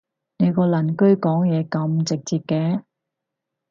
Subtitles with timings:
[0.39, 2.81] 你個鄰居講嘢咁直接嘅？